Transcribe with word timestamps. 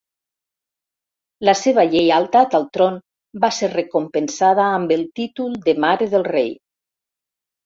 La 1.49 1.53
seva 1.59 1.83
lleialtat 1.95 2.57
al 2.59 2.65
tron 2.77 2.97
va 3.45 3.51
ser 3.59 3.69
recompensada 3.75 4.67
amb 4.79 4.95
el 4.97 5.05
títol 5.21 5.55
de 5.69 5.77
mare 5.85 6.11
del 6.17 6.27
rei. 6.31 6.53